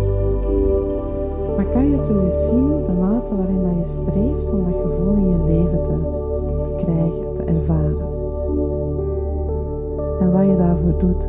[1.57, 4.81] Maar kan je het dus eens zien, de mate waarin dat je streeft om dat
[4.81, 5.99] gevoel in je leven te,
[6.63, 8.15] te krijgen, te ervaren.
[10.21, 11.29] En wat je daarvoor doet.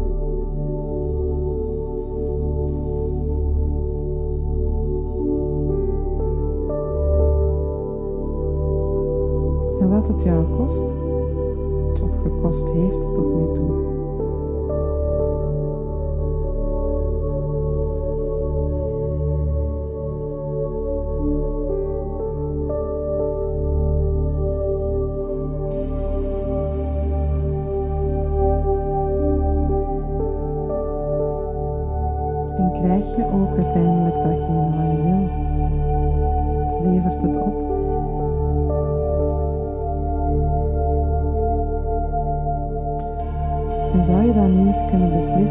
[9.80, 10.93] En wat het jou kost,
[12.03, 13.86] of gekost heeft tot nu toe.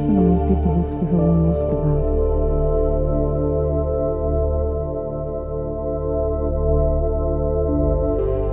[0.05, 2.17] Om ook die behoefte gewoon los te laten?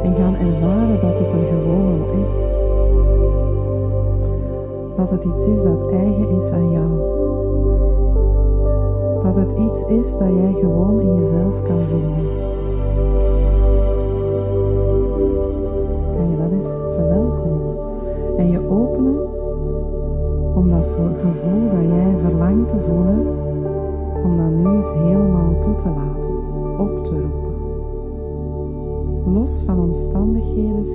[0.03, 2.47] En gaan ervaren dat het er gewoon al is.
[4.95, 6.89] Dat het iets is dat eigen is aan jou.
[9.21, 12.42] Dat het iets is dat jij gewoon in jezelf kan vinden.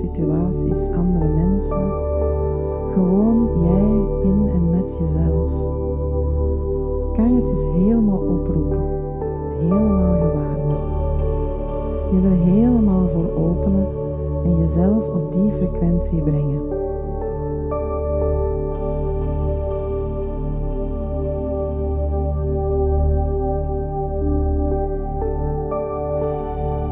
[0.09, 1.91] Situaties, andere mensen,
[2.93, 5.51] gewoon jij in en met jezelf.
[7.13, 8.81] Kan je het eens helemaal oproepen,
[9.59, 10.91] helemaal gewaar worden.
[12.11, 13.87] Je er helemaal voor openen
[14.43, 16.77] en jezelf op die frequentie brengen.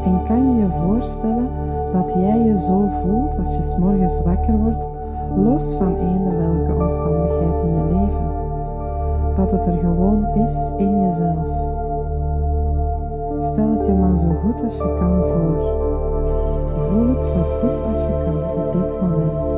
[0.04, 1.48] En kan je je voorstellen
[1.92, 4.86] dat jij je zo voelt als je s morgens wakker wordt,
[5.34, 8.26] los van eender welke omstandigheid in je leven?
[9.34, 11.48] Dat het er gewoon is in jezelf.
[13.38, 15.76] Stel het je maar zo goed als je kan voor.
[16.88, 19.54] Voel het zo goed als je kan op dit moment.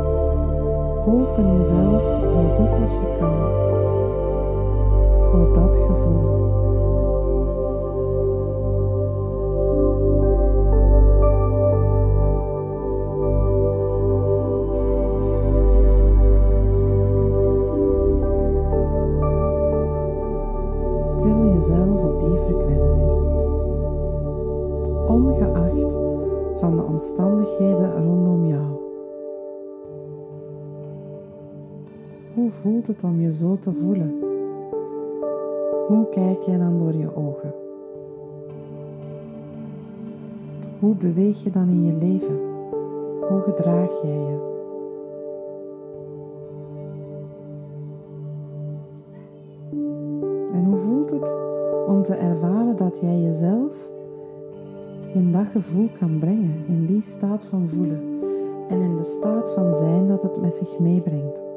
[1.07, 2.03] Open jezelf
[2.33, 3.59] zo goed als je kan
[5.31, 6.50] voor dat gevoel.
[33.31, 34.19] Zo te voelen?
[35.87, 37.55] Hoe kijk jij dan door je ogen?
[40.79, 42.41] Hoe beweeg je dan in je leven?
[43.29, 44.49] Hoe gedraag jij je?
[50.53, 51.35] En hoe voelt het
[51.87, 53.91] om te ervaren dat jij jezelf
[55.13, 58.03] in dat gevoel kan brengen, in die staat van voelen
[58.69, 61.50] en in de staat van zijn dat het met zich meebrengt?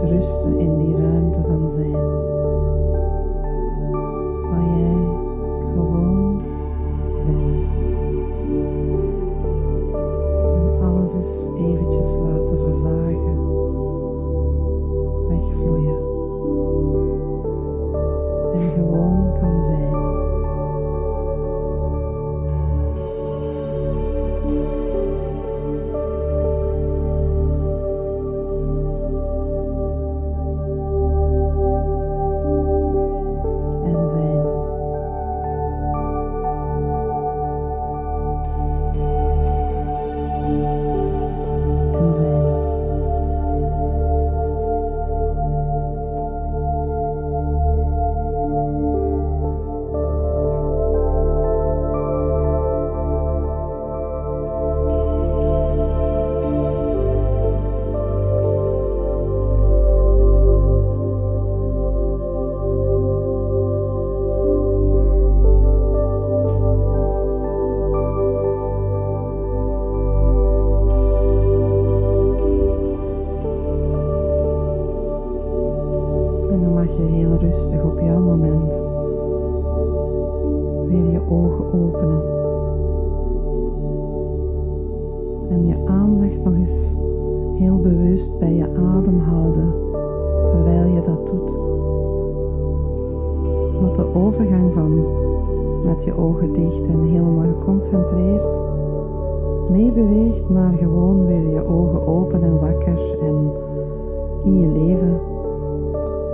[0.00, 1.92] Rusten in die ruimte van zijn.
[4.50, 5.01] Waar jij
[77.42, 78.80] rustig op jouw moment
[80.86, 82.22] weer je ogen openen.
[85.48, 86.96] En je aandacht nog eens
[87.54, 89.74] heel bewust bij je adem houden
[90.44, 91.58] terwijl je dat doet.
[93.80, 95.04] Dat de overgang van
[95.84, 98.62] met je ogen dicht en helemaal geconcentreerd
[99.70, 103.52] meebeweegt naar gewoon weer je ogen open en wakker en
[104.44, 105.31] in je leven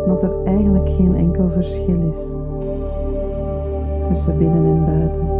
[0.09, 2.33] dat er eigenlijk geen enkel verschil is
[4.09, 5.38] tussen binnen en buiten.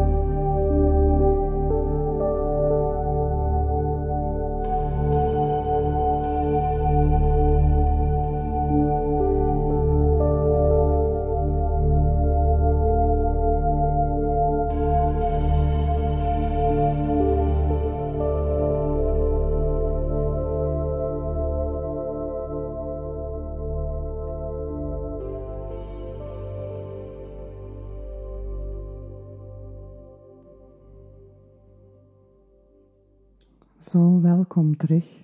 [34.79, 35.21] Terug.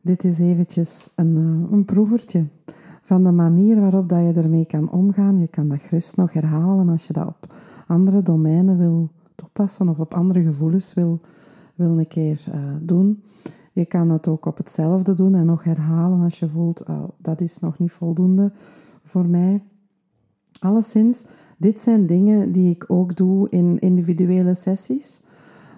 [0.00, 2.46] Dit is eventjes een, uh, een proevertje
[3.02, 5.38] van de manier waarop dat je ermee kan omgaan.
[5.38, 7.54] Je kan dat gerust nog herhalen als je dat op
[7.86, 11.20] andere domeinen wil toepassen of op andere gevoelens wil,
[11.74, 13.22] wil een keer uh, doen.
[13.72, 17.40] Je kan het ook op hetzelfde doen en nog herhalen als je voelt, oh, dat
[17.40, 18.52] is nog niet voldoende
[19.02, 19.62] voor mij.
[20.60, 21.26] Alleszins,
[21.58, 25.22] dit zijn dingen die ik ook doe in individuele sessies.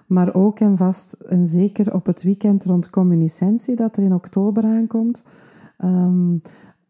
[0.07, 4.65] Maar ook en vast en zeker op het weekend rond communicentie dat er in oktober
[4.65, 5.25] aankomt.
[5.85, 6.41] Um,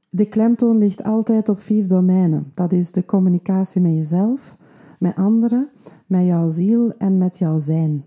[0.08, 2.50] de klemtoon ligt altijd op vier domeinen.
[2.54, 4.56] Dat is de communicatie met jezelf,
[4.98, 5.68] met anderen,
[6.06, 8.04] met jouw ziel en met jouw zijn.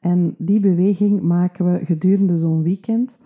[0.00, 3.18] En die beweging maken we gedurende zo'n weekend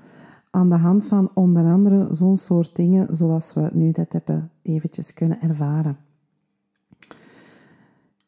[0.50, 5.14] aan de hand van onder andere zo'n soort dingen zoals we nu dat hebben eventjes
[5.14, 5.96] kunnen ervaren.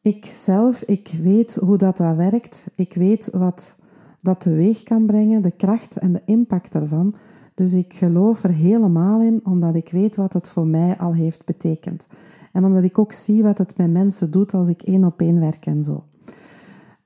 [0.05, 2.67] Ik zelf, ik weet hoe dat, dat werkt.
[2.75, 3.75] Ik weet wat
[4.21, 7.15] dat teweeg kan brengen, de kracht en de impact ervan.
[7.53, 11.45] Dus ik geloof er helemaal in, omdat ik weet wat het voor mij al heeft
[11.45, 12.07] betekend.
[12.51, 15.39] En omdat ik ook zie wat het met mensen doet als ik één op één
[15.39, 16.03] werk en zo.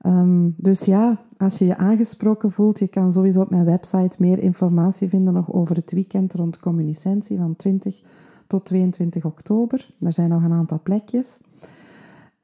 [0.06, 4.38] Um, dus ja, als je je aangesproken voelt, je kan sowieso op mijn website meer
[4.38, 8.02] informatie vinden nog over het weekend rond communicentie van 20
[8.46, 9.90] tot 22 oktober.
[10.00, 11.40] Er zijn nog een aantal plekjes.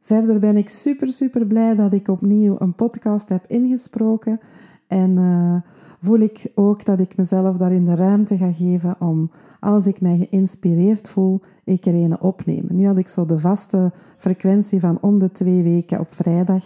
[0.06, 4.40] Verder ben ik super, super blij dat ik opnieuw een podcast heb ingesproken.
[4.86, 5.56] En uh,
[6.00, 9.30] voel ik ook dat ik mezelf daarin de ruimte ga geven om,
[9.60, 12.76] als ik mij geïnspireerd voel, ik er een opnemen.
[12.76, 16.64] Nu had ik zo de vaste frequentie van om de twee weken op vrijdag.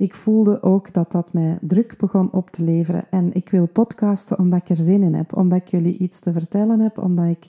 [0.00, 3.04] Ik voelde ook dat dat mij druk begon op te leveren.
[3.10, 6.32] En ik wil podcasten omdat ik er zin in heb, omdat ik jullie iets te
[6.32, 7.46] vertellen heb, omdat ik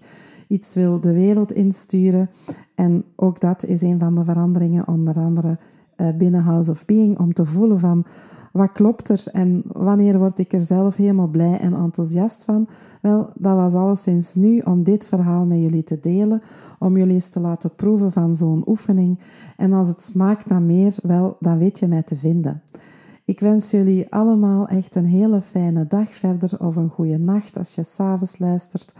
[0.47, 2.30] iets wil de wereld insturen.
[2.76, 5.58] En ook dat is een van de veranderingen, onder andere
[6.18, 8.06] binnen House of Being, om te voelen van
[8.52, 12.68] wat klopt er en wanneer word ik er zelf helemaal blij en enthousiast van?
[13.02, 16.42] Wel, dat was alleszins nu om dit verhaal met jullie te delen,
[16.80, 19.20] om jullie eens te laten proeven van zo'n oefening.
[19.58, 22.62] En als het smaakt naar meer, wel, dan weet je mij te vinden.
[23.26, 27.76] Ik wens jullie allemaal echt een hele fijne dag verder of een goede nacht als
[27.76, 28.96] je s'avonds luistert.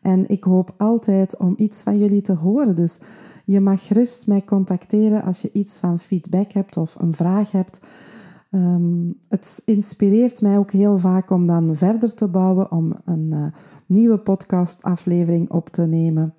[0.00, 2.76] En ik hoop altijd om iets van jullie te horen.
[2.76, 3.00] Dus
[3.44, 7.80] je mag gerust mij contacteren als je iets van feedback hebt of een vraag hebt.
[8.50, 13.44] Ehm, het inspireert mij ook heel vaak om dan verder te bouwen, om een uh,
[13.86, 16.34] nieuwe podcastaflevering op te nemen.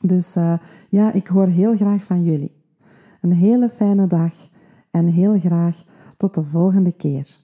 [0.00, 0.54] Dus uh,
[0.88, 2.52] ja, ik hoor heel graag van jullie.
[3.20, 4.32] Een hele fijne dag
[4.90, 5.82] en heel graag
[6.16, 7.36] tot de volgende keer.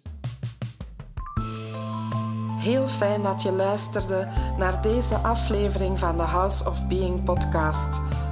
[2.61, 4.29] Heel fijn dat je luisterde
[4.59, 8.01] naar deze aflevering van de House of Being podcast.